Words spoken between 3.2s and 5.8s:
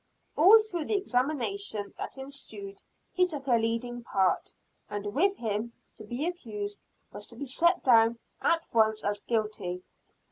took a leading part, and with him,